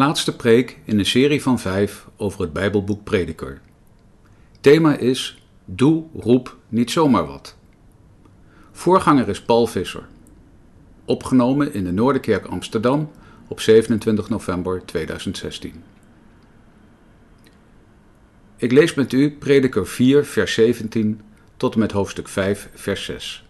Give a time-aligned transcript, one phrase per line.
[0.00, 3.60] Laatste preek in een serie van vijf over het Bijbelboek Prediker.
[4.60, 7.56] Thema is Doe, roep, niet zomaar wat.
[8.72, 10.06] Voorganger is Paul Visser.
[11.04, 13.10] Opgenomen in de Noorderkerk Amsterdam
[13.48, 15.82] op 27 november 2016.
[18.56, 21.20] Ik lees met u Prediker 4, vers 17
[21.56, 23.44] tot en met hoofdstuk 5, vers 6.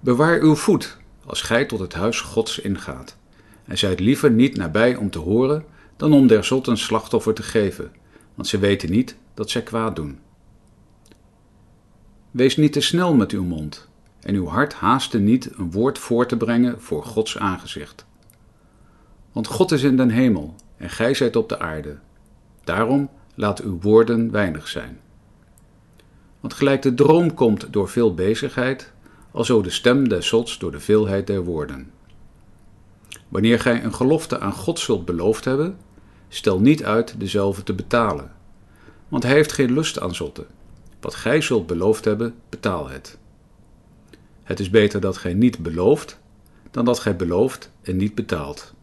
[0.00, 3.16] Bewaar uw voet als gij tot het huis Gods ingaat
[3.64, 5.64] en zijt liever niet nabij om te horen
[5.96, 7.92] dan om der zotten slachtoffer te geven,
[8.34, 10.18] want ze weten niet dat zij kwaad doen.
[12.30, 13.88] Wees niet te snel met uw mond
[14.20, 18.06] en uw hart haaste niet een woord voor te brengen voor Gods aangezicht.
[19.32, 21.98] Want God is in den hemel en gij zijt op de aarde.
[22.64, 25.00] Daarom laat uw woorden weinig zijn.
[26.40, 28.92] Want gelijk de droom komt door veel bezigheid,
[29.30, 31.90] alzo de stem des zots door de veelheid der woorden.
[33.28, 35.76] Wanneer gij een gelofte aan God zult beloofd hebben,
[36.28, 38.32] stel niet uit dezelfde te betalen.
[39.08, 40.46] Want hij heeft geen lust aan zotten.
[41.00, 43.18] Wat gij zult beloofd hebben, betaal het.
[44.42, 46.20] Het is beter dat gij niet belooft,
[46.70, 48.74] dan dat gij belooft en niet betaalt.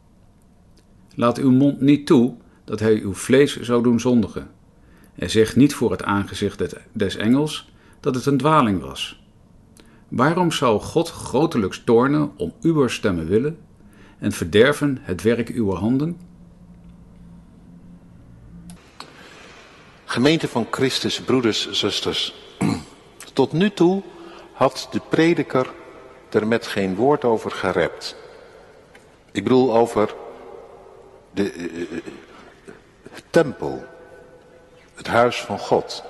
[1.15, 4.49] Laat uw mond niet toe dat hij uw vlees zou doen zondigen.
[5.15, 9.23] En zeg niet voor het aangezicht des engels dat het een dwaling was.
[10.07, 13.57] Waarom zou God grotelijks toornen om uw stemmen willen
[14.21, 16.19] en verderven het werk uw handen?
[20.05, 22.35] Gemeente van Christus, broeders, zusters.
[23.33, 24.03] Tot nu toe
[24.51, 25.69] had de prediker
[26.29, 28.15] er met geen woord over gerept.
[29.31, 30.15] Ik bedoel over
[31.31, 32.01] de uh,
[33.29, 33.83] tempel,
[34.93, 36.03] het huis van God.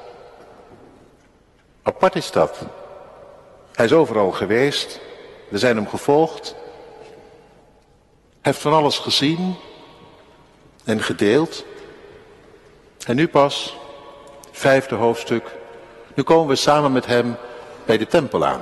[1.81, 2.65] Apart is dat.
[3.71, 4.99] Hij is overal geweest,
[5.49, 6.55] we zijn hem gevolgd,
[8.41, 9.55] heeft van alles gezien
[10.83, 11.65] en gedeeld.
[13.05, 13.77] En nu pas,
[14.51, 15.55] vijfde hoofdstuk,
[16.15, 17.37] nu komen we samen met hem
[17.85, 18.61] bij de tempel aan.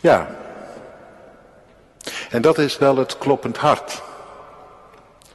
[0.00, 0.36] Ja,
[2.30, 4.02] en dat is wel het kloppend hart.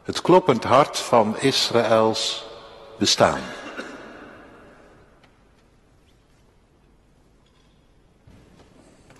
[0.04, 2.46] Het kloppend hart van Israëls
[2.98, 3.40] bestaan.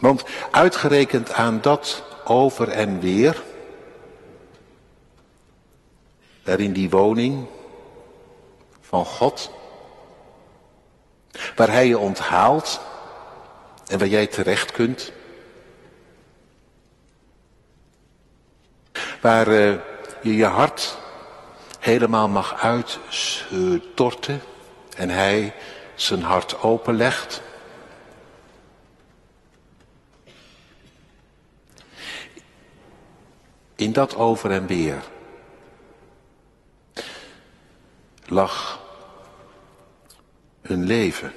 [0.02, 3.44] Want uitgerekend aan dat over en weer,
[6.44, 7.48] daar in die woning
[8.82, 9.52] van God,
[11.56, 12.82] waar Hij je onthaalt
[13.88, 15.12] en waar jij terecht kunt,
[19.22, 19.76] waar uh,
[20.22, 20.98] je je hart
[21.80, 24.42] helemaal mag uitstorten
[24.98, 25.54] en Hij
[25.96, 27.42] zijn hart openlegt.
[33.82, 35.04] In dat over en weer
[38.26, 38.80] lag
[40.62, 41.34] hun leven.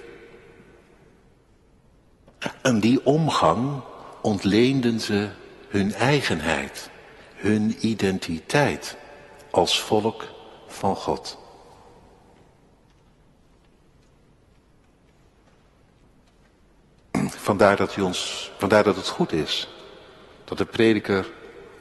[2.63, 3.81] En die omgang
[4.23, 5.29] ontleenden ze
[5.69, 6.91] hun eigenheid,
[7.35, 8.97] hun identiteit
[9.51, 10.25] als volk
[10.67, 11.39] van God.
[17.29, 19.69] Vandaar dat, hij ons, vandaar dat het goed is
[20.45, 21.27] dat de prediker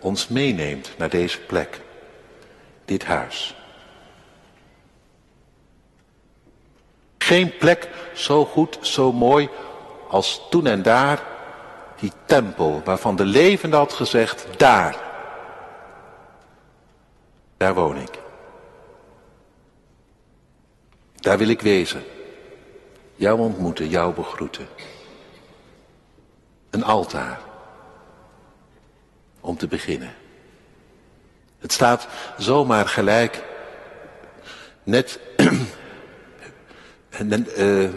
[0.03, 1.81] ons meeneemt naar deze plek,
[2.85, 3.55] dit huis.
[7.17, 9.49] Geen plek zo goed, zo mooi
[10.07, 11.23] als toen en daar
[11.99, 14.97] die tempel waarvan de levende had gezegd, daar,
[17.57, 18.19] daar woon ik.
[21.15, 22.03] Daar wil ik wezen,
[23.15, 24.67] jou ontmoeten, jou begroeten.
[26.69, 27.39] Een altaar
[29.43, 30.13] om te beginnen.
[31.59, 32.07] Het staat
[32.37, 33.43] zomaar gelijk,
[34.83, 35.19] net
[37.57, 37.89] uh,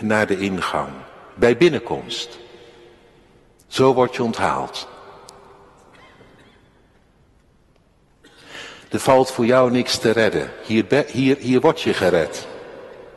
[0.00, 0.88] naar de ingang,
[1.34, 2.38] bij binnenkomst.
[3.66, 4.88] Zo word je onthaald.
[8.88, 10.50] Er valt voor jou niks te redden.
[10.64, 12.46] Hier, hier, hier word je gered.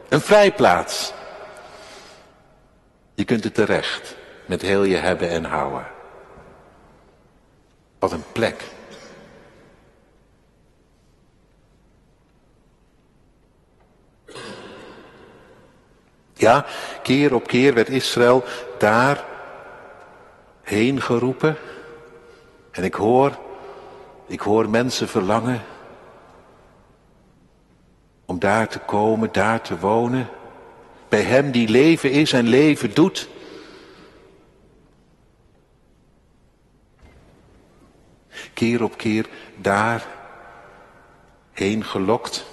[0.09, 1.13] Een vrijplaats.
[3.13, 4.15] Je kunt er terecht
[4.45, 5.98] met heel je hebben en houden.
[7.99, 8.63] Wat een plek.
[16.33, 16.65] Ja,
[17.03, 18.43] keer op keer werd Israël
[18.77, 19.25] daar
[20.61, 21.57] heen geroepen.
[22.71, 23.37] En ik hoor,
[24.27, 25.61] ik hoor mensen verlangen
[28.25, 30.27] om daar te komen, daar te wonen.
[31.09, 33.29] Bij hem die leven is en leven doet.
[38.59, 40.07] Keer op keer daar
[41.51, 42.45] heen gelokt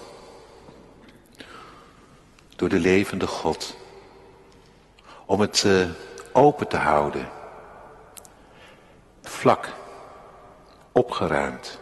[2.57, 3.77] door de levende God.
[5.25, 5.89] Om het uh,
[6.33, 7.29] open te houden.
[9.23, 9.69] Vlak.
[10.93, 11.79] Opgeruimd.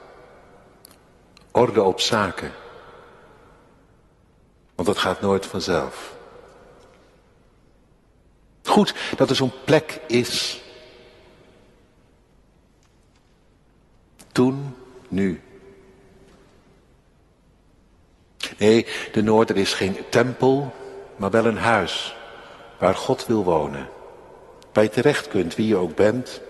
[1.50, 2.52] Orde op zaken.
[4.74, 6.16] Want dat gaat nooit vanzelf.
[8.62, 10.63] Goed dat er zo'n plek is.
[14.34, 14.76] Toen,
[15.08, 15.40] nu.
[18.58, 20.72] Nee, de Noorder is geen tempel,
[21.16, 22.16] maar wel een huis
[22.78, 23.88] waar God wil wonen.
[24.72, 26.40] Waar je terecht kunt, wie je ook bent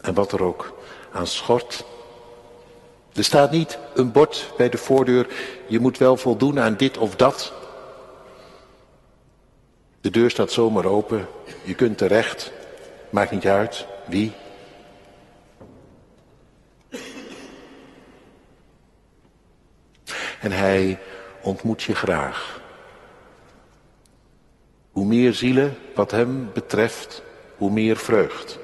[0.00, 0.74] en wat er ook
[1.12, 1.84] aan schort.
[3.14, 5.26] Er staat niet een bord bij de voordeur,
[5.66, 7.52] je moet wel voldoen aan dit of dat.
[10.00, 11.28] De deur staat zomaar open,
[11.62, 12.52] je kunt terecht,
[13.10, 14.32] maakt niet uit wie.
[20.40, 20.98] En hij
[21.42, 22.60] ontmoet je graag.
[24.90, 27.22] Hoe meer zielen wat hem betreft,
[27.56, 28.58] hoe meer vreugd.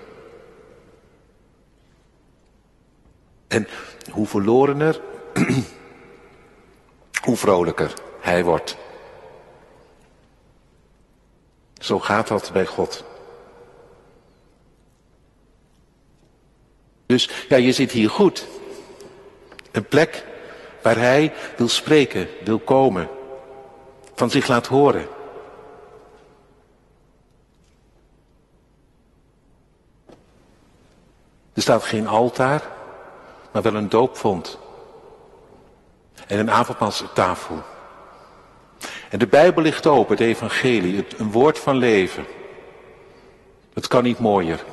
[3.46, 3.68] En
[4.10, 5.00] hoe verlorener,
[7.26, 8.76] hoe vrolijker hij wordt.
[11.78, 13.04] Zo gaat dat bij God.
[17.06, 18.46] Dus ja, je zit hier goed.
[19.72, 20.24] Een plek
[20.86, 23.08] waar hij wil spreken, wil komen,
[24.14, 25.08] van zich laat horen.
[31.52, 32.62] Er staat geen altaar,
[33.52, 34.58] maar wel een doopvond.
[36.26, 37.62] En een avondmaalstafel.
[39.10, 42.26] En de Bijbel ligt open, het evangelie, het, een woord van leven.
[43.74, 44.64] Het kan niet mooier.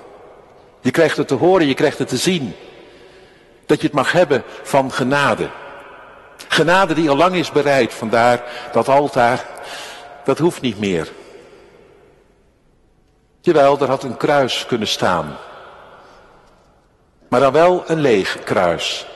[0.81, 2.55] Je krijgt het te horen, je krijgt het te zien.
[3.65, 5.49] Dat je het mag hebben van genade.
[6.53, 9.45] Genade die al lang is bereid, vandaar dat altaar,
[10.23, 11.11] dat hoeft niet meer.
[13.41, 15.37] Jawel, er had een kruis kunnen staan.
[17.29, 19.07] Maar dan wel een leeg kruis.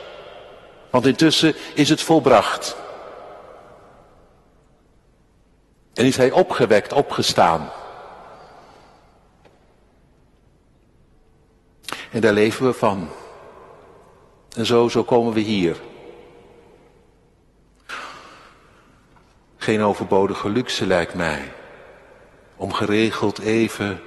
[0.89, 2.75] Want intussen is het volbracht.
[5.94, 7.69] En is hij opgewekt, opgestaan.
[12.12, 13.10] En daar leven we van.
[14.56, 15.78] En zo, zo komen we hier.
[19.68, 21.52] Geen overbodige luxe lijkt mij.
[22.56, 24.02] Om geregeld even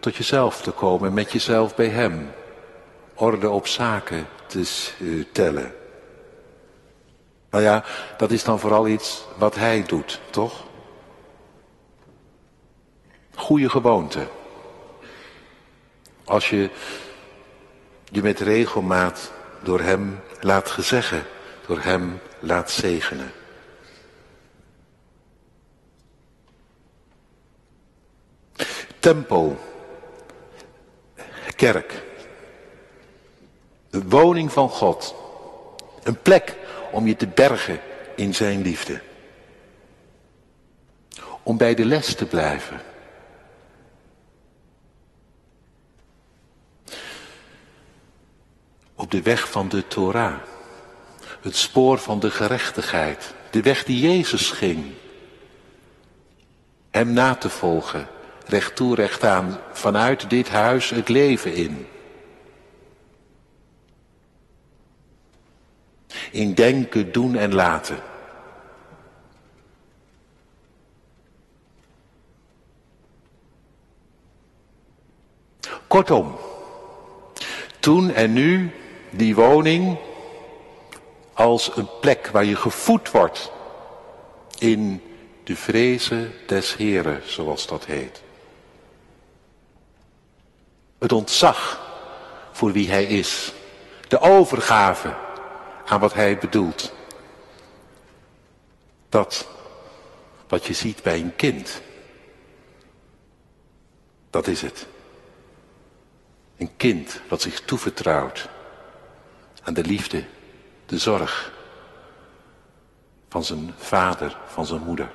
[0.00, 2.30] tot jezelf te komen, met jezelf bij Hem.
[3.14, 5.74] Orde op zaken te tellen.
[7.50, 7.84] Nou ja,
[8.16, 10.64] dat is dan vooral iets wat Hij doet, toch?
[13.34, 14.26] Goede gewoonte.
[16.24, 16.70] Als je
[18.04, 21.24] je met regelmaat door Hem laat gezeggen,
[21.66, 23.39] door Hem laat zegenen.
[29.00, 29.58] Tempel,
[31.56, 32.02] kerk,
[33.90, 35.14] de woning van God,
[36.02, 36.56] een plek
[36.92, 37.80] om je te bergen
[38.16, 39.00] in Zijn liefde.
[41.42, 42.80] Om bij de les te blijven.
[48.94, 50.38] Op de weg van de Torah.
[51.40, 53.34] Het spoor van de gerechtigheid.
[53.50, 54.92] De weg die Jezus ging.
[56.90, 58.08] Hem na te volgen
[58.50, 61.86] recht toe, recht aan, vanuit dit huis het leven in.
[66.30, 67.98] In denken, doen en laten.
[75.86, 76.36] Kortom,
[77.80, 78.70] toen en nu
[79.10, 79.98] die woning
[81.32, 83.52] als een plek waar je gevoed wordt
[84.58, 85.02] in
[85.44, 88.22] de vrezen des Heren, zoals dat heet.
[91.00, 91.80] Het ontzag
[92.52, 93.52] voor wie hij is.
[94.08, 95.14] De overgave
[95.86, 96.92] aan wat hij bedoelt.
[99.08, 99.48] Dat
[100.48, 101.82] wat je ziet bij een kind.
[104.30, 104.86] Dat is het.
[106.56, 108.48] Een kind wat zich toevertrouwt
[109.62, 110.24] aan de liefde,
[110.86, 111.52] de zorg
[113.28, 115.12] van zijn vader, van zijn moeder.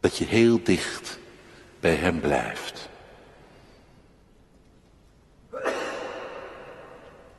[0.00, 1.18] Dat je heel dicht
[1.80, 2.88] bij Hem blijft.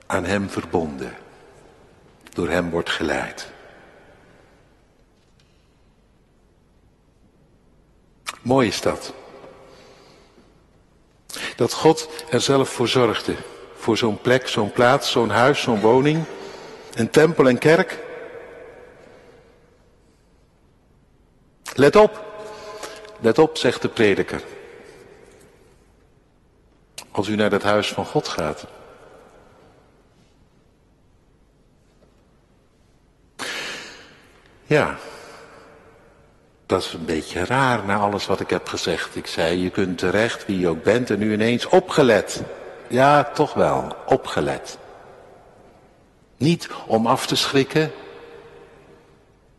[0.06, 1.18] Aan Hem verbonden.
[2.34, 3.52] Door Hem wordt geleid.
[8.42, 9.14] Mooi is dat.
[11.56, 13.36] dat God er zelf voor zorgde.
[13.76, 16.24] Voor zo'n plek, zo'n plaats, zo'n huis, zo'n woning,
[16.94, 18.00] een tempel en kerk.
[21.74, 22.31] Let op,
[23.22, 24.44] let op, zegt de prediker.
[27.12, 28.66] Als u naar het huis van God gaat.
[34.66, 34.96] Ja,
[36.66, 39.16] dat is een beetje raar na alles wat ik heb gezegd.
[39.16, 42.42] Ik zei, je kunt terecht, wie je ook bent, en nu ineens opgelet.
[42.88, 44.78] Ja, toch wel, opgelet.
[46.38, 47.92] Niet om af te schrikken,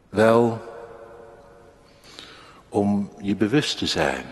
[0.08, 0.60] wel
[2.72, 4.24] om je bewust te zijn.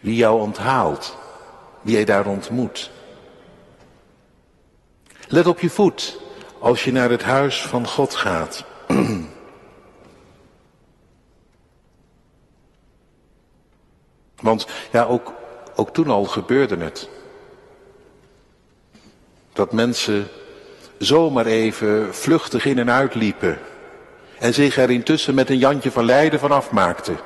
[0.00, 1.16] Wie jou onthaalt,
[1.80, 2.90] wie jij daar ontmoet.
[5.28, 6.20] Let op je voet
[6.58, 8.64] als je naar het huis van God gaat.
[14.40, 15.32] Want ja, ook,
[15.74, 17.08] ook toen al gebeurde het.
[19.52, 20.28] Dat mensen
[20.98, 23.58] zomaar even vluchtig in en uit liepen.
[24.42, 27.18] En zich er intussen met een Jantje van Leiden van afmaakten.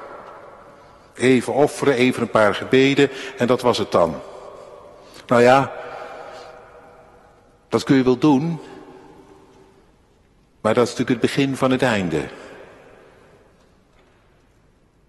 [1.14, 4.20] Even offeren, even een paar gebeden en dat was het dan.
[5.26, 5.72] Nou ja,
[7.68, 8.60] dat kun je wel doen.
[10.60, 12.28] Maar dat is natuurlijk het begin van het einde.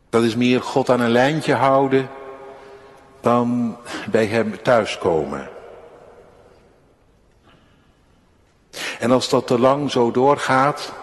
[0.09, 2.09] Dat is meer God aan een lijntje houden
[3.21, 3.77] dan
[4.11, 5.49] bij Hem thuiskomen.
[8.99, 10.93] En als dat te lang zo doorgaat,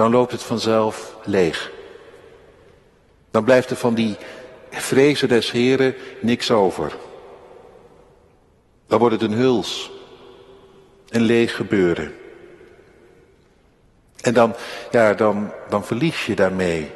[0.00, 1.70] dan loopt het vanzelf leeg.
[3.30, 4.16] Dan blijft er van die
[4.70, 6.96] vrezen des Heren niks over.
[8.86, 9.90] Dan wordt het een huls,
[11.08, 12.14] een leeg gebeuren.
[14.20, 14.54] En dan,
[14.90, 16.90] ja, dan, dan verlies je daarmee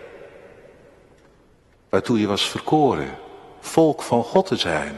[1.89, 3.19] waartoe je was verkoren,
[3.61, 4.97] volk van God te zijn.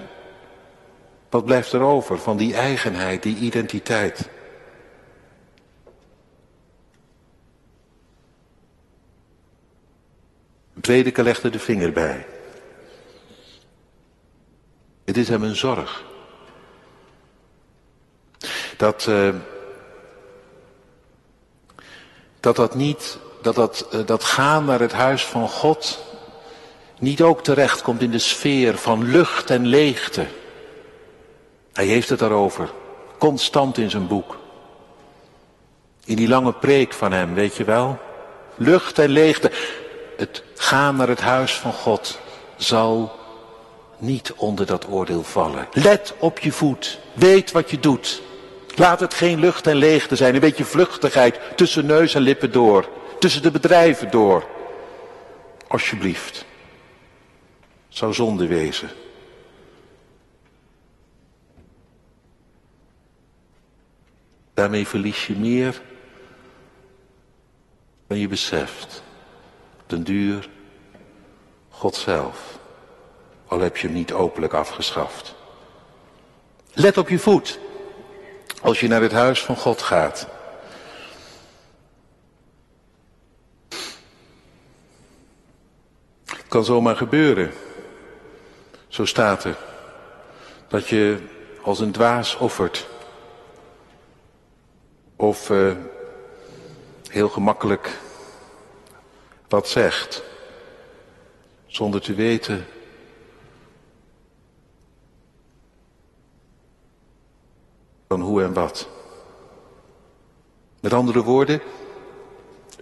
[1.30, 4.28] Wat blijft er over van die eigenheid, die identiteit?
[10.86, 12.26] Prediker legde de vinger bij.
[15.04, 16.04] Het is hem een zorg.
[18.76, 19.34] Dat, uh,
[22.40, 26.04] dat dat niet, dat dat, uh, dat gaan naar het huis van God
[26.98, 30.26] niet ook terechtkomt in de sfeer van lucht en leegte.
[31.72, 32.72] Hij heeft het daarover,
[33.18, 34.38] constant in zijn boek.
[36.04, 37.98] In die lange preek van hem, weet je wel?
[38.54, 39.50] Lucht en leegte.
[40.16, 42.18] Het gaan naar het huis van God
[42.56, 43.18] zal
[43.98, 45.68] niet onder dat oordeel vallen.
[45.72, 46.98] Let op je voet.
[47.12, 48.22] Weet wat je doet.
[48.74, 50.34] Laat het geen lucht en leegte zijn.
[50.34, 52.88] Een beetje vluchtigheid tussen neus en lippen door.
[53.18, 54.46] Tussen de bedrijven door.
[55.68, 56.44] Alsjeblieft
[57.88, 58.90] zou zonde wezen.
[64.54, 65.82] Daarmee verlies je meer
[68.06, 69.02] dan je beseft.
[69.86, 70.48] Den duur
[71.68, 72.58] God zelf.
[73.46, 75.34] Al heb je hem niet openlijk afgeschaft.
[76.72, 77.58] Let op je voet.
[78.62, 80.28] Als je naar het huis van God gaat.
[86.24, 87.52] Het kan zomaar gebeuren
[88.96, 89.56] zo staat er.
[90.68, 91.18] Dat je
[91.62, 92.86] als een dwaas offert.
[95.16, 95.72] Of uh,
[97.10, 97.98] heel gemakkelijk
[99.48, 100.22] wat zegt.
[101.66, 102.66] Zonder te weten
[108.08, 108.88] van hoe en wat.
[110.80, 111.60] Met andere woorden,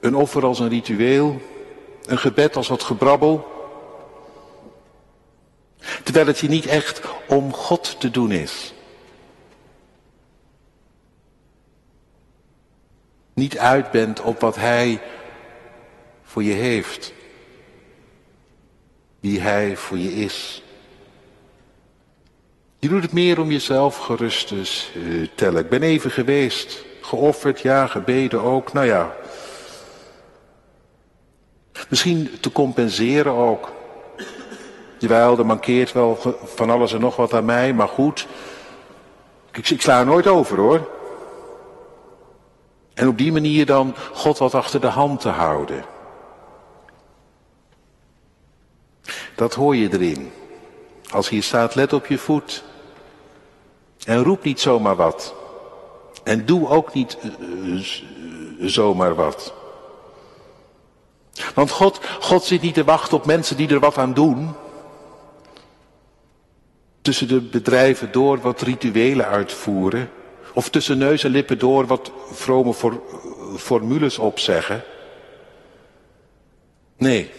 [0.00, 1.40] een offer als een ritueel,
[2.06, 3.54] een gebed als wat gebrabbel,
[6.02, 8.74] Terwijl het je niet echt om God te doen is.
[13.32, 15.00] Niet uit bent op wat Hij
[16.34, 17.12] voor je heeft.
[19.20, 20.62] Wie Hij voor je is.
[22.78, 25.62] Je doet het meer om jezelf gerust te uh, tellen.
[25.62, 28.72] Ik ben even geweest, geofferd, ja, gebeden ook.
[28.72, 29.16] Nou ja.
[31.88, 33.72] Misschien te compenseren ook.
[34.98, 38.26] Jawel, er mankeert wel van alles en nog wat aan mij, maar goed.
[39.52, 40.90] Ik, ik sla er nooit over hoor.
[42.94, 45.93] En op die manier dan God wat achter de hand te houden.
[49.34, 50.32] Dat hoor je erin.
[51.10, 52.64] Als hier staat, let op je voet.
[54.04, 55.34] En roep niet zomaar wat.
[56.24, 57.80] En doe ook niet uh,
[58.60, 59.54] zomaar wat.
[61.54, 64.54] Want God, God zit niet te wachten op mensen die er wat aan doen.
[67.04, 70.10] tussen de bedrijven door wat rituelen uitvoeren,
[70.52, 73.00] of tussen neus en lippen door wat vrome for,
[73.56, 74.82] formules opzeggen.
[76.96, 77.30] Nee,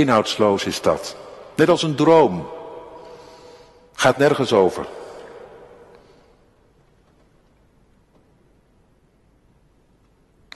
[0.00, 1.16] inhoudsloos is dat.
[1.54, 2.48] Net als een droom.
[3.92, 4.86] Gaat nergens over.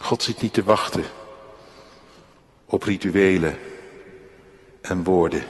[0.00, 1.04] God zit niet te wachten
[2.64, 3.58] op rituelen
[4.80, 5.44] en woorden.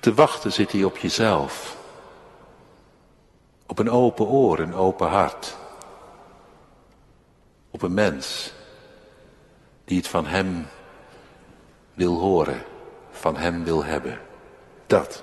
[0.00, 1.76] Te wachten zit hij op jezelf.
[3.66, 5.56] Op een open oor, een open hart.
[7.70, 8.52] Op een mens
[9.92, 10.66] die het van hem
[11.94, 12.62] wil horen,
[13.10, 14.18] van hem wil hebben.
[14.86, 15.22] Dat.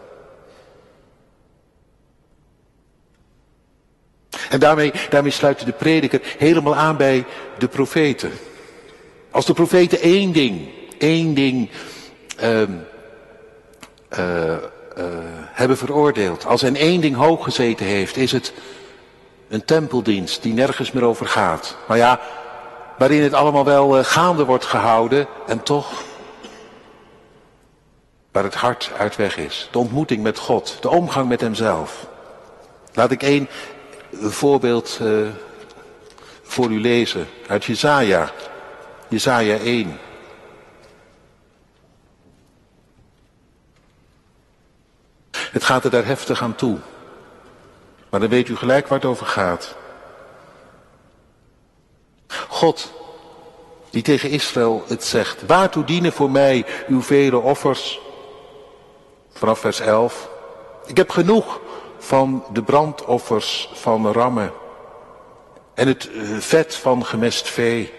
[4.49, 7.25] En daarmee, daarmee sluit de prediker helemaal aan bij
[7.57, 8.31] de profeten.
[9.31, 11.69] Als de profeten één ding, één ding
[12.43, 14.57] uh, uh,
[15.51, 16.45] hebben veroordeeld.
[16.45, 18.53] Als hij één ding hoog gezeten heeft, is het
[19.47, 21.77] een tempeldienst die nergens meer over gaat.
[21.87, 22.19] Maar ja,
[22.99, 26.03] waarin het allemaal wel eh, gaande wordt gehouden en toch
[28.31, 29.67] waar het hart uit weg is.
[29.71, 32.07] De ontmoeting met God, de omgang met hemzelf.
[32.93, 33.49] Laat ik één
[34.11, 35.27] voorbeeld uh,
[36.41, 38.31] voor u lezen uit Jezaja,
[39.07, 39.99] Jezaja 1.
[45.31, 46.77] Het gaat er daar heftig aan toe.
[48.09, 49.75] Maar dan weet u gelijk waar het over gaat.
[52.59, 52.91] God,
[53.89, 57.99] die tegen Israël het zegt, waartoe dienen voor mij uw vele offers?
[59.33, 60.29] Vanaf vers 11.
[60.85, 61.59] Ik heb genoeg
[61.97, 64.51] van de brandoffers van rammen
[65.73, 67.93] en het eh, vet van gemest vee.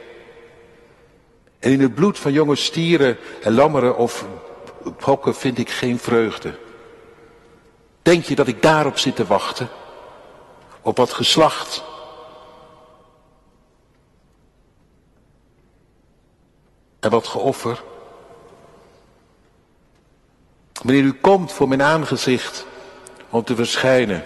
[1.58, 4.24] En in het bloed van jonge stieren en lammeren of
[5.04, 6.58] bokken vind ik geen vreugde.
[8.02, 9.68] Denk je dat ik daarop zit te wachten?
[10.82, 11.88] Op wat geslacht?
[17.00, 17.82] En wat geoffer?
[20.82, 22.66] Wanneer u komt voor mijn aangezicht
[23.30, 24.22] om te verschijnen.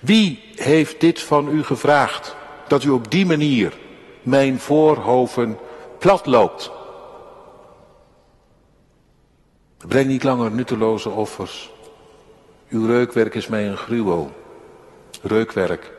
[0.00, 2.36] Wie heeft dit van u gevraagd?
[2.68, 3.78] Dat u op die manier
[4.22, 5.58] mijn voorhoven
[5.98, 6.70] platloopt.
[9.86, 11.70] Breng niet langer nutteloze offers.
[12.68, 14.32] Uw reukwerk is mij een gruwel.
[15.22, 15.92] Reukwerk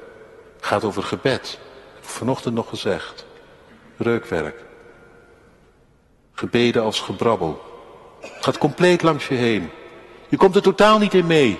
[0.59, 1.59] gaat over gebed.
[1.99, 3.25] Vanochtend nog gezegd.
[3.97, 4.63] Reukwerk.
[6.33, 7.61] Gebeden als gebrabbel.
[8.21, 9.69] Gaat compleet langs je heen.
[10.29, 11.59] Je komt er totaal niet in mee.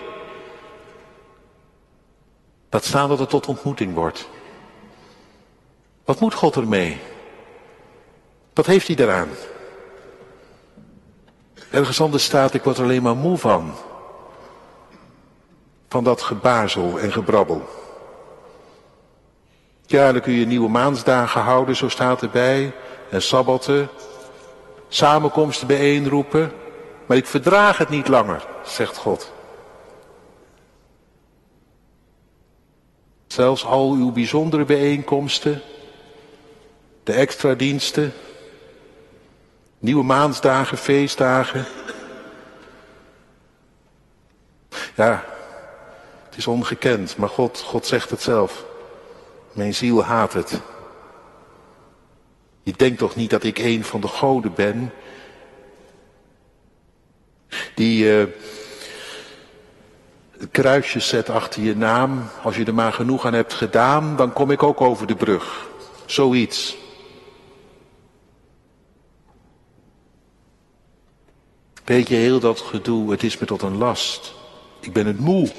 [2.70, 4.30] Laat staan dat het tot ontmoeting wordt.
[6.06, 7.02] Wat moet God ermee?
[8.54, 9.30] Wat heeft hij eraan?
[11.70, 13.74] Ergens anders staat, ik word er alleen maar moe van.
[15.90, 17.83] Van dat gebazel en gebrabbel.
[19.94, 22.74] Ja, dan kun je nieuwe maansdagen houden, zo staat erbij.
[23.10, 23.90] En sabbatten.
[24.88, 26.52] Samenkomsten bijeenroepen.
[27.06, 29.32] Maar ik verdraag het niet langer, zegt God.
[33.28, 35.62] Zelfs al uw bijzondere bijeenkomsten,
[37.04, 38.14] de extra diensten,
[39.80, 41.66] nieuwe maansdagen, feestdagen.
[44.96, 45.24] Ja,
[46.26, 48.72] het is ongekend, maar God, God zegt het zelf.
[49.54, 50.62] Mijn ziel haat het.
[52.64, 54.92] Je denkt toch niet dat ik een van de goden ben
[57.76, 58.28] die uh,
[60.52, 62.24] kruisjes zet achter je naam.
[62.44, 65.68] Als je er maar genoeg aan hebt gedaan, dan kom ik ook over de brug.
[66.06, 66.78] Zoiets.
[71.86, 74.34] Weet je, heel dat gedoe, het is me tot een last.
[74.80, 75.52] Ik ben het moe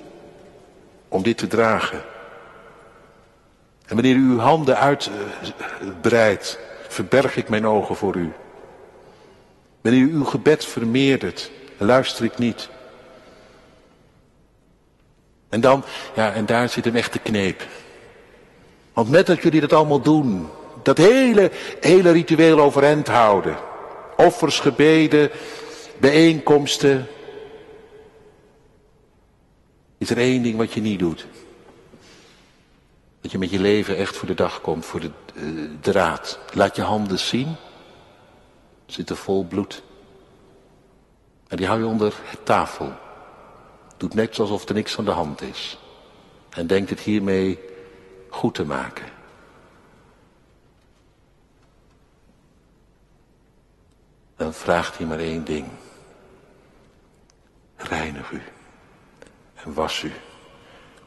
[1.08, 2.13] om dit te dragen.
[3.86, 8.32] En wanneer u uw handen uitbreidt, verberg ik mijn ogen voor u.
[9.80, 12.68] Wanneer u uw gebed vermeerdert, luister ik niet.
[15.48, 17.66] En dan, ja, en daar zit een echte kneep.
[18.92, 20.48] Want met dat jullie dat allemaal doen,
[20.82, 23.56] dat hele, hele ritueel overeind houden,
[24.16, 25.30] offers, gebeden,
[25.98, 27.06] bijeenkomsten,
[29.98, 31.26] is er één ding wat je niet doet.
[33.24, 36.38] Dat je met je leven echt voor de dag komt, voor de uh, draad.
[36.52, 37.56] Laat je handen zien.
[38.86, 39.82] Zitten vol bloed.
[41.48, 42.92] En die hou je onder tafel.
[43.96, 45.78] Doet net alsof er niks aan de hand is.
[46.50, 47.58] En denkt het hiermee
[48.28, 49.06] goed te maken.
[54.36, 55.66] dan vraagt hij maar één ding.
[57.76, 58.42] Reinig u
[59.54, 60.12] en was u.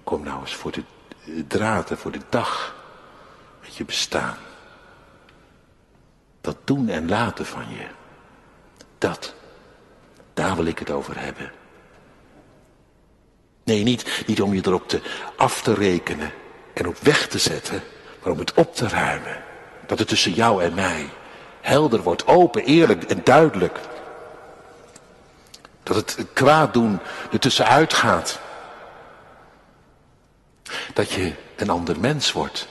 [0.03, 0.83] Kom nou eens voor de
[1.47, 2.75] draden, voor de dag
[3.61, 4.37] met je bestaan.
[6.41, 7.87] Dat doen en laten van je.
[8.97, 9.33] Dat,
[10.33, 11.51] daar wil ik het over hebben.
[13.63, 15.01] Nee, niet, niet om je erop te,
[15.35, 16.31] af te rekenen
[16.73, 17.83] en op weg te zetten,
[18.23, 19.43] maar om het op te ruimen.
[19.85, 21.09] Dat het tussen jou en mij
[21.61, 23.79] helder wordt, open, eerlijk en duidelijk.
[25.83, 26.99] Dat het kwaad doen
[27.31, 28.39] er tussenuit gaat.
[30.97, 32.67] Dat je een ander mens wordt.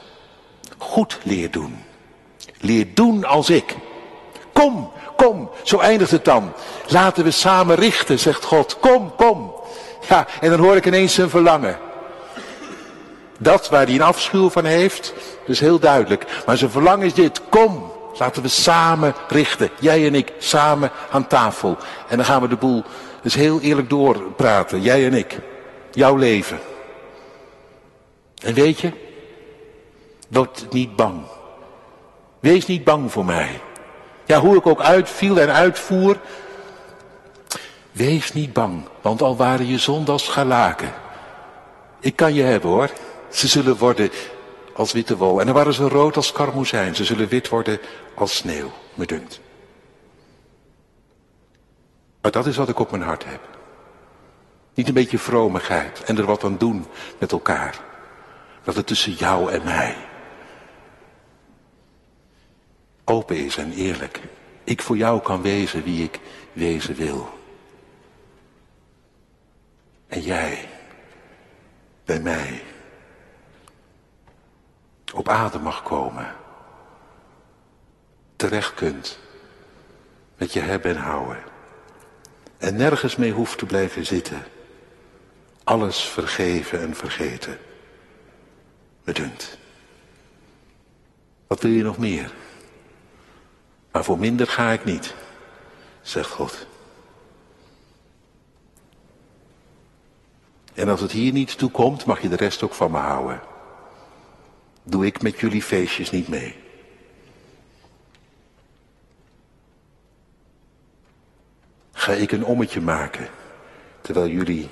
[0.78, 1.84] Goed leer doen.
[2.60, 3.76] Leer doen als ik.
[4.52, 6.52] Kom, kom, zo eindigt het dan.
[6.88, 8.78] Laten we samen richten, zegt God.
[8.80, 9.54] Kom, kom.
[10.08, 11.78] Ja, en dan hoor ik ineens zijn verlangen.
[13.38, 16.42] Dat waar hij een afschuw van heeft, is heel duidelijk.
[16.46, 17.40] Maar zijn verlangen is dit.
[17.48, 19.70] Kom, laten we samen richten.
[19.80, 21.76] Jij en ik, samen aan tafel.
[22.08, 22.84] En dan gaan we de boel
[23.22, 24.82] dus heel eerlijk doorpraten.
[24.82, 25.38] Jij en ik.
[25.90, 26.58] Jouw leven.
[28.42, 28.92] En weet je,
[30.28, 31.22] word niet bang.
[32.40, 33.60] Wees niet bang voor mij.
[34.24, 36.20] Ja, hoe ik ook uitviel en uitvoer.
[37.92, 40.92] Wees niet bang, want al waren je zondags galaken.
[42.00, 42.90] Ik kan je hebben hoor.
[43.30, 44.10] Ze zullen worden
[44.74, 45.40] als witte wol.
[45.40, 46.94] En dan waren ze rood als karmozijn.
[46.94, 47.80] Ze zullen wit worden
[48.14, 49.40] als sneeuw, me dunkt.
[52.20, 53.40] Maar dat is wat ik op mijn hart heb.
[54.74, 56.86] Niet een beetje vromigheid en er wat aan doen
[57.18, 57.80] met elkaar.
[58.66, 59.96] Dat het tussen jou en mij
[63.04, 64.20] open is en eerlijk.
[64.64, 66.20] Ik voor jou kan wezen wie ik
[66.52, 67.38] wezen wil.
[70.06, 70.68] En jij
[72.04, 72.62] bij mij
[75.14, 76.34] op adem mag komen.
[78.36, 79.18] Terecht kunt
[80.36, 81.42] met je hebben en houden.
[82.58, 84.44] En nergens mee hoeft te blijven zitten.
[85.64, 87.58] Alles vergeven en vergeten.
[89.06, 89.58] Bedunkt.
[91.46, 92.32] Wat wil je nog meer?
[93.90, 95.14] Maar voor minder ga ik niet,
[96.02, 96.66] zegt God.
[100.74, 103.40] En als het hier niet toe komt, mag je de rest ook van me houden.
[104.82, 106.56] Doe ik met jullie feestjes niet mee.
[111.92, 113.28] Ga ik een ommetje maken,
[114.00, 114.68] terwijl jullie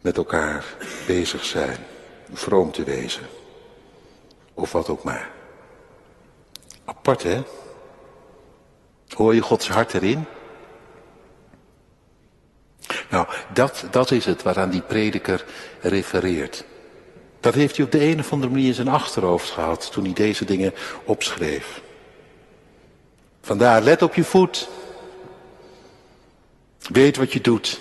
[0.00, 0.64] met elkaar
[1.06, 1.78] bezig zijn,
[2.36, 3.26] vroom te wezen.
[4.54, 5.30] Of wat ook maar.
[6.84, 7.42] Apart hè?
[9.08, 10.24] Hoor je Gods hart erin?
[13.10, 15.44] Nou, dat, dat is het waaraan die prediker
[15.80, 16.64] refereert.
[17.40, 20.12] Dat heeft hij op de een of andere manier in zijn achterhoofd gehad toen hij
[20.12, 21.82] deze dingen opschreef.
[23.40, 24.68] Vandaar, let op je voet.
[26.78, 27.80] Weet wat je doet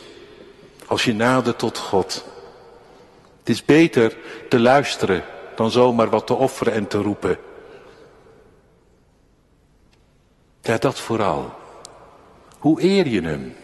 [0.87, 2.25] als je nadert tot God.
[3.43, 4.17] Het is beter
[4.49, 5.23] te luisteren
[5.55, 7.37] dan zomaar wat te offeren en te roepen.
[10.61, 11.53] Ja, dat vooral.
[12.59, 13.55] Hoe eer je hem?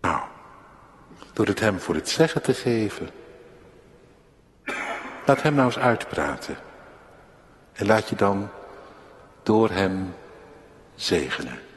[0.00, 0.20] Nou,
[1.32, 3.10] door het hem voor het zeggen te geven.
[5.26, 6.56] Laat hem nou eens uitpraten.
[7.72, 8.48] En laat je dan
[9.42, 10.14] door hem
[10.94, 11.67] zegenen.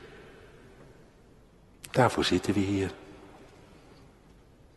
[1.91, 2.91] Daarvoor zitten we hier.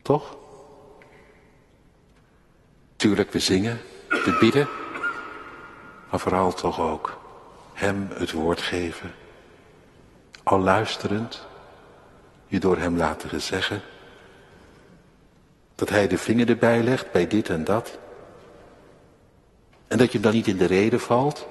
[0.02, 0.36] Toch?
[2.96, 4.68] Tuurlijk, we zingen te bidden,
[6.10, 7.20] maar vooral toch ook
[7.72, 9.14] Hem het woord geven.
[10.42, 11.46] Al luisterend,
[12.46, 13.82] je door Hem laten zeggen.
[15.74, 17.98] Dat Hij de vinger erbij legt bij dit en dat.
[19.88, 21.46] En dat je hem dan niet in de reden valt.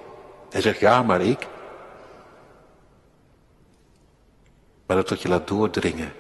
[0.50, 1.48] Hij zegt ja, maar ik.
[4.86, 6.14] Maar dat tot je laat doordringen.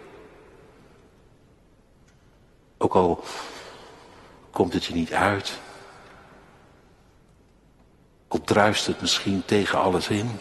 [2.78, 3.23] Ook al
[4.52, 5.60] komt het je niet uit.
[8.28, 10.39] Of druist het misschien tegen alles in?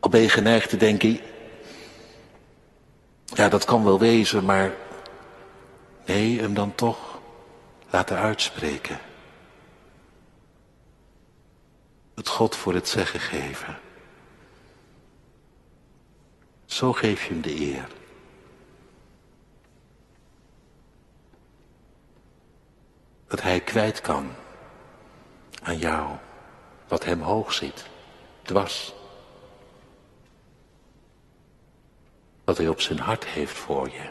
[0.00, 1.20] Al ben je geneigd te denken,
[3.24, 4.74] ja dat kan wel wezen, maar
[6.06, 7.18] nee, hem dan toch
[7.90, 8.98] laten uitspreken.
[12.14, 13.78] Het God voor het zeggen geven.
[16.76, 17.88] Zo geef je hem de eer.
[23.26, 24.30] Dat hij kwijt kan
[25.62, 26.16] aan jou
[26.88, 27.86] wat hem hoog zit,
[28.42, 28.94] dwars.
[32.44, 34.10] Wat hij op zijn hart heeft voor je.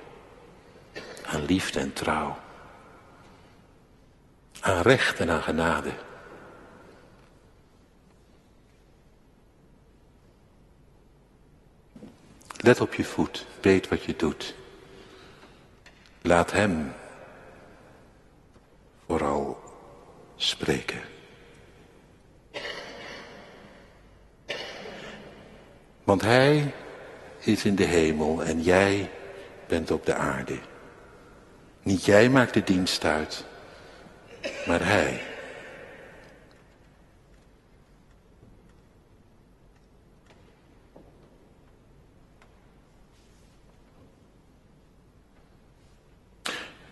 [1.26, 2.38] Aan liefde en trouw.
[4.60, 6.05] Aan recht en aan genade.
[12.58, 14.56] Let op je voet, weet wat je doet.
[16.22, 16.94] Laat Hem
[19.08, 19.64] vooral
[20.36, 21.02] spreken.
[26.04, 26.74] Want Hij
[27.40, 29.10] is in de hemel en jij
[29.68, 30.60] bent op de aarde.
[31.82, 33.46] Niet jij maakt de dienst uit,
[34.66, 35.35] maar Hij.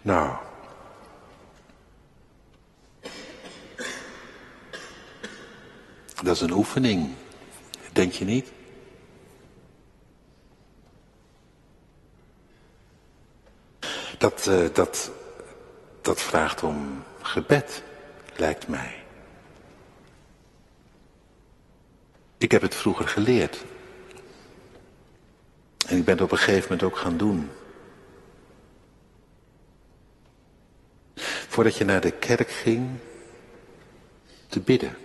[0.03, 0.35] Nou.
[6.23, 7.13] Dat is een oefening,
[7.91, 8.51] denk je niet?
[14.17, 15.11] Dat, uh, dat,
[16.01, 17.83] dat vraagt om gebed,
[18.35, 19.03] lijkt mij.
[22.37, 23.63] Ik heb het vroeger geleerd.
[25.87, 27.49] En ik ben het op een gegeven moment ook gaan doen.
[31.53, 32.89] Voordat je naar de kerk ging,
[34.47, 34.97] te bidden.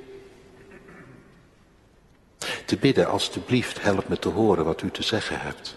[2.67, 5.77] Te bidden, alstublieft, help me te horen wat u te zeggen hebt.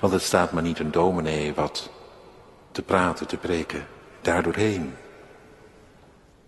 [0.00, 1.90] Want het staat maar niet een dominee wat
[2.70, 3.86] te praten, te preken,
[4.20, 4.94] daardoorheen.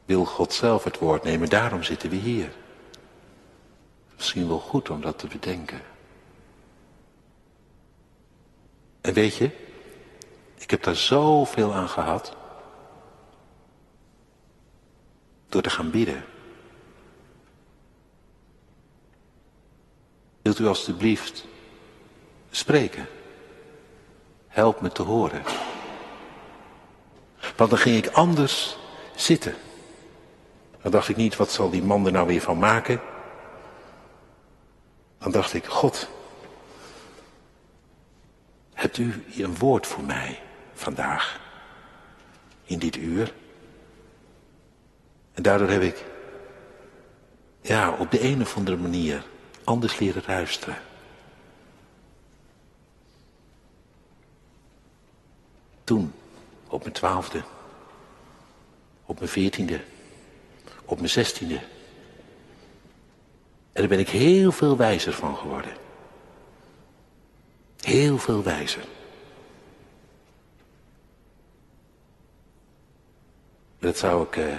[0.05, 2.53] Wil God zelf het woord nemen, daarom zitten we hier.
[4.17, 5.81] Misschien wel goed om dat te bedenken.
[9.01, 9.51] En weet je,
[10.59, 12.37] ik heb daar zoveel aan gehad.
[15.49, 16.25] Door te gaan bidden.
[20.43, 21.45] Wilt u alstublieft
[22.51, 23.09] spreken?
[24.47, 25.43] Help me te horen.
[27.57, 28.77] Want dan ging ik anders
[29.15, 29.55] zitten.
[30.83, 33.01] Dan dacht ik niet, wat zal die man er nou weer van maken?
[35.19, 36.09] Dan dacht ik, God,
[38.99, 40.41] U een woord voor mij
[40.75, 41.41] vandaag,
[42.65, 43.33] in dit uur?
[45.35, 46.05] En daardoor heb ik,
[47.61, 49.25] ja, op de een of andere manier
[49.65, 50.77] anders leren luisteren.
[55.85, 56.13] Toen,
[56.69, 57.43] op mijn twaalfde,
[59.07, 59.81] op mijn veertiende,
[60.85, 61.61] op mijn zestiende.
[63.73, 65.73] En daar ben ik heel veel wijzer van geworden.
[67.81, 68.85] Heel veel wijzer.
[73.79, 74.57] Dat zou ik uh,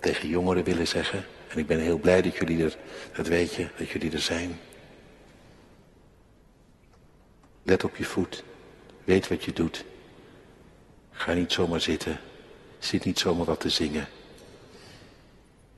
[0.00, 1.24] tegen jongeren willen zeggen.
[1.48, 2.76] En ik ben heel blij dat jullie er,
[3.12, 4.60] dat weet je, dat jullie er zijn.
[7.62, 8.44] Let op je voet.
[9.04, 9.84] Weet wat je doet.
[11.10, 12.20] Ga niet zomaar zitten.
[12.78, 14.08] Zit niet zomaar wat te zingen.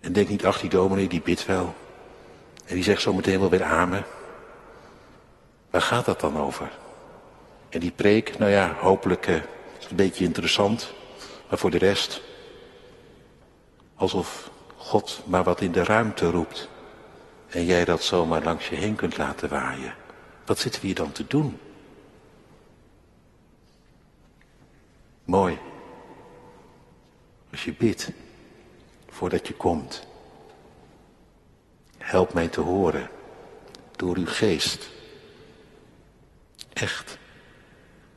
[0.01, 1.75] En denk niet, ach die dominee die bidt wel.
[2.67, 4.05] En die zegt zometeen wel weer amen.
[5.73, 6.71] Waar gaat dat dan over?
[7.69, 10.93] En die preek, nou ja, hopelijk uh, een beetje interessant.
[11.49, 12.23] Maar voor de rest,
[13.95, 16.69] alsof God maar wat in de ruimte roept.
[17.49, 19.95] En jij dat zomaar langs je heen kunt laten waaien.
[20.45, 21.59] Wat zitten we hier dan te doen?
[25.25, 25.59] Mooi.
[27.51, 28.11] Als je bidt,
[29.09, 30.07] voordat je komt.
[31.99, 33.11] Help mij te horen
[33.97, 34.91] door uw geest.
[36.73, 37.19] Echt.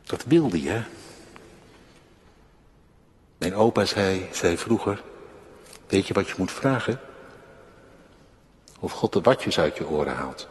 [0.03, 0.81] Dat wilde je.
[3.37, 5.03] Mijn opa zei, zei vroeger,
[5.87, 6.99] weet je wat je moet vragen?
[8.79, 10.47] Of God de watjes uit je oren haalt.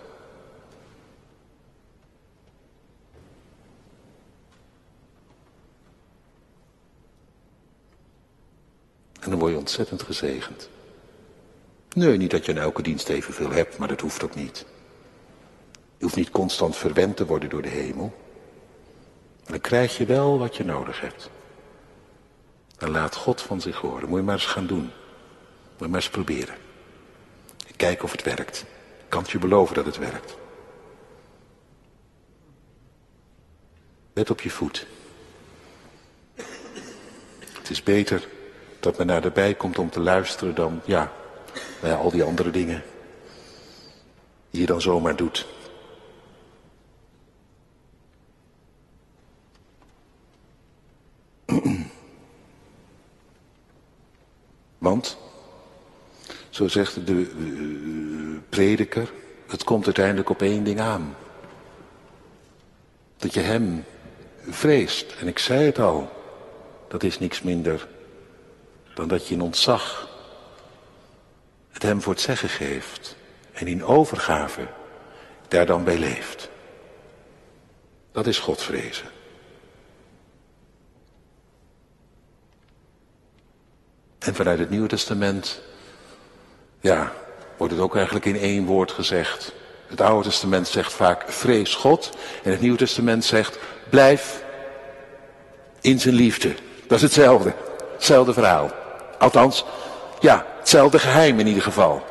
[9.20, 10.68] En dan word je ontzettend gezegend.
[11.94, 14.66] Nee, niet dat je in elke dienst evenveel hebt, maar dat hoeft ook niet.
[16.04, 18.14] Je hoeft niet constant verwend te worden door de hemel.
[19.42, 21.30] Maar dan krijg je wel wat je nodig hebt.
[22.76, 24.08] Dan laat God van zich horen.
[24.08, 24.82] Moet je maar eens gaan doen.
[24.82, 26.54] Moet je maar eens proberen.
[27.76, 28.64] Kijken of het werkt.
[28.98, 30.36] Ik kan je beloven dat het werkt.
[34.12, 34.86] Let op je voet.
[37.52, 38.28] Het is beter
[38.80, 41.12] dat men naar de bij komt om te luisteren dan, ja,
[41.80, 42.82] bij al die andere dingen
[44.50, 45.53] die je dan zomaar doet.
[54.84, 55.16] Want,
[56.50, 59.12] zo zegt de uh, prediker,
[59.48, 61.16] het komt uiteindelijk op één ding aan.
[63.16, 63.84] Dat je hem
[64.48, 65.12] vreest.
[65.20, 66.10] En ik zei het al,
[66.88, 67.88] dat is niks minder
[68.94, 70.08] dan dat je in ontzag
[71.70, 73.16] het hem voor het zeggen geeft
[73.52, 74.66] en in overgave
[75.48, 76.48] daar dan bij leeft.
[78.12, 78.68] Dat is God
[84.24, 85.60] En vanuit het Nieuwe Testament,
[86.80, 87.12] ja,
[87.56, 89.52] wordt het ook eigenlijk in één woord gezegd.
[89.86, 92.10] Het Oude Testament zegt vaak vrees God
[92.42, 93.58] en het Nieuwe Testament zegt
[93.90, 94.44] blijf
[95.80, 96.54] in zijn liefde.
[96.86, 97.52] Dat is hetzelfde,
[97.92, 98.70] hetzelfde verhaal.
[99.18, 99.64] Althans,
[100.20, 102.04] ja, hetzelfde geheim in ieder geval.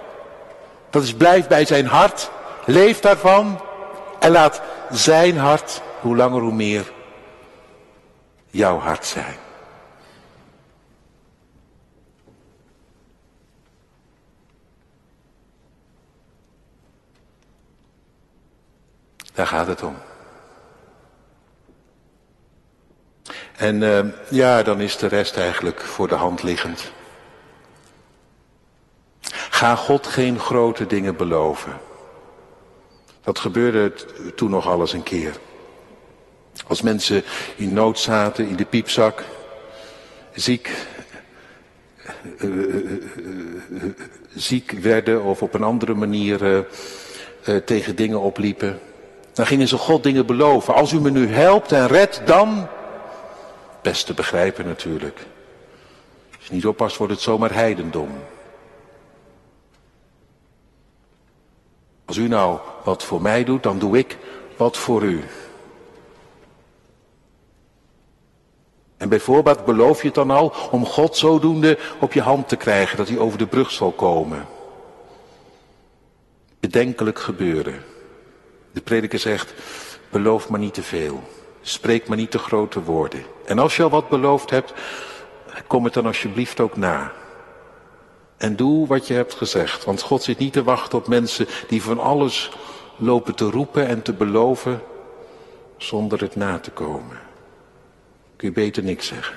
[0.90, 2.30] Dat is blijf bij zijn hart,
[2.66, 3.62] leef daarvan
[4.20, 6.92] en laat zijn hart, hoe langer hoe meer,
[8.50, 9.43] jouw hart zijn.
[19.34, 19.96] Daar gaat het om.
[23.58, 26.92] En uh, ja, dan is de rest eigenlijk voor de hand liggend.
[29.50, 31.80] Ga God geen grote dingen beloven.
[33.22, 33.94] Dat gebeurde
[34.36, 35.36] toen nog alles een keer.
[36.68, 37.24] Als mensen
[37.56, 39.24] in nood zaten, in de piepzak,
[40.34, 40.72] ziek,
[42.38, 43.84] uh, uh,
[44.36, 46.66] ziek werden of op een andere manier
[47.66, 48.80] tegen dingen opliepen.
[49.34, 50.74] Dan gingen ze God dingen beloven.
[50.74, 52.68] Als u me nu helpt en redt, dan.
[53.82, 55.26] Best te begrijpen natuurlijk.
[56.38, 58.10] Als je niet oppast, wordt het zomaar heidendom.
[62.06, 64.18] Als u nou wat voor mij doet, dan doe ik
[64.58, 65.24] wat voor u.
[68.98, 72.98] En bijvoorbeeld beloof je het dan al om God zodoende op je hand te krijgen
[72.98, 74.46] dat hij over de brug zal komen.
[76.60, 77.93] Bedenkelijk gebeuren.
[78.74, 79.54] De prediker zegt,
[80.10, 81.24] beloof maar niet te veel.
[81.62, 83.24] Spreek maar niet te grote woorden.
[83.46, 84.74] En als je al wat beloofd hebt,
[85.68, 87.12] kom het dan alsjeblieft ook na.
[88.38, 89.86] En doe wat je hebt gezegd.
[89.86, 92.52] Want God zit niet te wachten op mensen die van alles
[92.96, 94.82] lopen te roepen en te beloven
[95.78, 97.20] zonder het na te komen.
[98.36, 99.36] Kun je beter niks zeggen.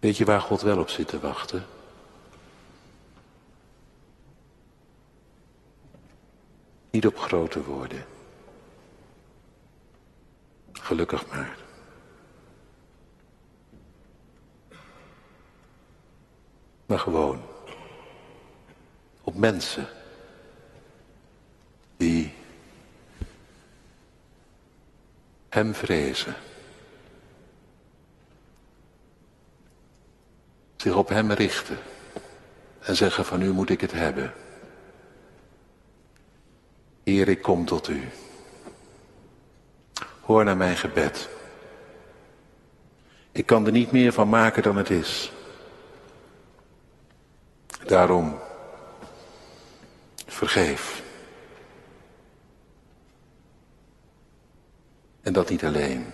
[0.00, 1.66] Weet je waar God wel op zit te wachten?
[6.90, 8.04] Niet op grote woorden.
[10.72, 11.58] Gelukkig maar.
[16.86, 17.42] Maar gewoon
[19.20, 19.88] op mensen
[21.96, 22.34] die
[25.48, 26.34] Hem vrezen.
[30.80, 31.78] Zich op Hem richten
[32.78, 34.32] en zeggen van u moet ik het hebben.
[37.02, 38.08] Heer, ik kom tot u.
[40.20, 41.28] Hoor naar mijn gebed.
[43.32, 45.32] Ik kan er niet meer van maken dan het is.
[47.86, 48.38] Daarom,
[50.26, 51.02] vergeef.
[55.22, 56.06] En dat niet alleen.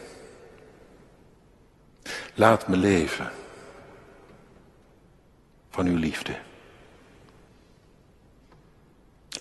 [2.35, 3.31] Laat me leven
[5.77, 6.39] van uw liefde.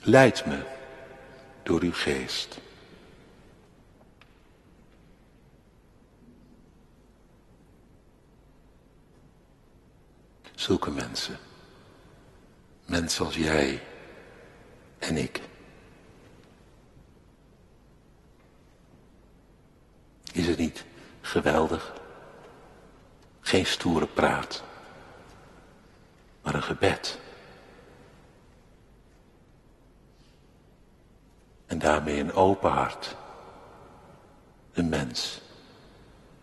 [0.01, 0.63] Leid me
[1.63, 2.57] door uw geest.
[10.55, 11.37] Zulke mensen,
[12.85, 13.83] mensen als jij
[14.99, 15.41] en ik.
[20.33, 20.85] Is het niet
[21.21, 21.93] geweldig?
[23.41, 24.63] Geen stoere praat
[26.45, 27.19] maar een gebed.
[31.65, 33.15] En daarmee een open hart.
[34.73, 35.41] Een mens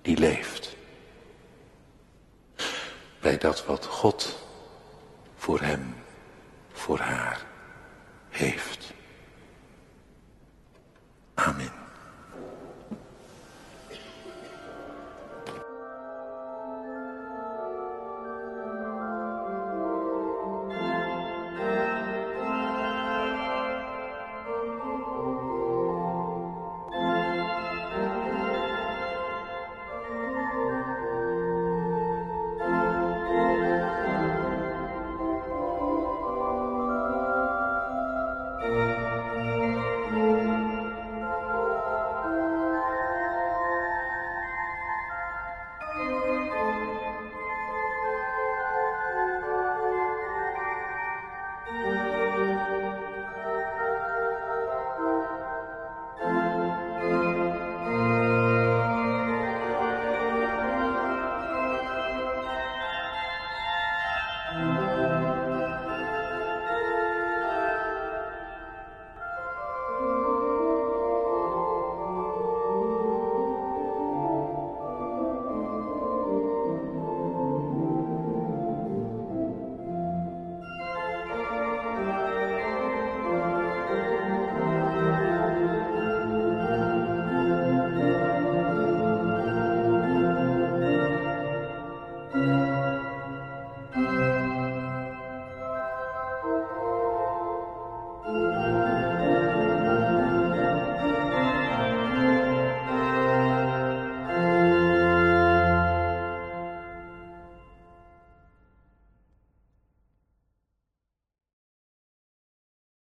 [0.00, 0.76] die leeft.
[3.20, 4.38] Bij dat wat God
[5.36, 5.94] voor hem,
[6.72, 7.46] voor haar
[8.28, 8.81] heeft.